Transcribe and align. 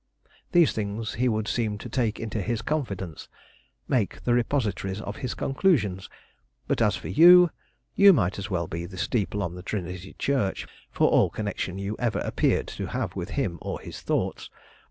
These 0.51 0.73
things 0.73 1.13
he 1.13 1.29
would 1.29 1.47
seem 1.47 1.77
to 1.77 1.87
take 1.87 2.19
into 2.19 2.41
his 2.41 2.63
confidence, 2.63 3.27
make 3.87 4.23
the 4.23 4.33
repositories 4.33 4.99
of 4.99 5.17
his 5.17 5.35
conclusions; 5.35 6.09
but 6.67 6.81
as 6.81 6.95
for 6.95 7.07
you 7.07 7.51
you 7.93 8.11
might 8.11 8.39
as 8.39 8.49
well 8.49 8.65
be 8.65 8.87
the 8.87 8.97
steeple 8.97 9.43
on 9.43 9.61
Trinity 9.61 10.15
Church, 10.17 10.65
for 10.89 11.07
all 11.09 11.29
connection 11.29 11.77
you 11.77 11.95
ever 11.99 12.17
appeared 12.21 12.65
to 12.69 12.87
have 12.87 13.15
with 13.15 13.29
him 13.37 13.59
or 13.61 13.79
his 13.79 14.01
thoughts. 14.01 14.49